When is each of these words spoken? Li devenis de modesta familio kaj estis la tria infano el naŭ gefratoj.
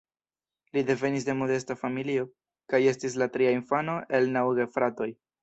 Li 0.77 0.81
devenis 0.87 1.27
de 1.27 1.35
modesta 1.41 1.77
familio 1.81 2.23
kaj 2.73 2.81
estis 2.93 3.19
la 3.25 3.29
tria 3.37 3.53
infano 3.59 4.01
el 4.21 4.29
naŭ 4.39 4.45
gefratoj. 4.63 5.11